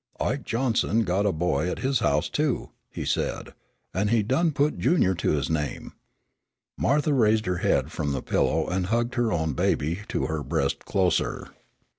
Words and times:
"Ike 0.19 0.45
Johnson 0.45 1.03
got 1.03 1.27
a 1.27 1.31
boy 1.31 1.69
at 1.69 1.77
his 1.85 1.99
house, 1.99 2.27
too," 2.27 2.71
he 2.89 3.05
said, 3.05 3.53
"an' 3.93 4.07
he 4.07 4.23
done 4.23 4.51
put 4.51 4.79
Junior 4.79 5.13
to 5.13 5.29
his 5.33 5.47
name." 5.47 5.93
Martha 6.75 7.13
raised 7.13 7.45
her 7.45 7.57
head 7.57 7.91
from 7.91 8.11
the 8.11 8.23
pillow 8.23 8.67
and 8.67 8.87
hugged 8.87 9.13
her 9.13 9.31
own 9.31 9.53
baby 9.53 9.99
to 10.07 10.25
her 10.25 10.41
breast 10.41 10.85
closer. 10.85 11.49